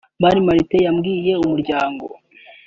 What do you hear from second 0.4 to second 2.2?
Martin yabwiye Umuryango